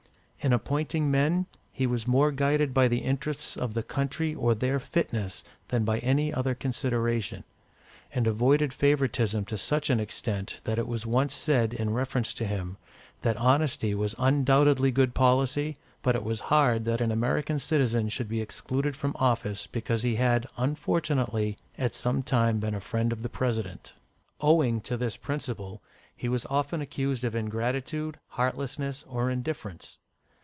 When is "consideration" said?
6.55-7.43